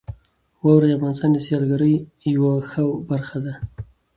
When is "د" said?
0.89-0.91, 1.33-1.37